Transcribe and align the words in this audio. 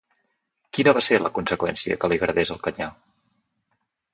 Quina 0.77 0.93
va 0.97 1.03
ser 1.07 1.19
la 1.25 1.31
conseqüència 1.35 1.99
que 2.05 2.09
li 2.13 2.17
agradés 2.21 2.53
el 2.57 2.61
canyar? 2.69 2.89